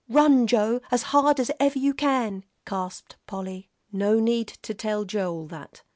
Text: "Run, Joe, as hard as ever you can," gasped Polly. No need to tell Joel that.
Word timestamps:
"Run, 0.09 0.47
Joe, 0.47 0.81
as 0.89 1.03
hard 1.13 1.39
as 1.39 1.51
ever 1.59 1.77
you 1.77 1.93
can," 1.93 2.43
gasped 2.65 3.17
Polly. 3.27 3.69
No 3.91 4.19
need 4.19 4.47
to 4.63 4.73
tell 4.73 5.05
Joel 5.05 5.45
that. 5.49 5.83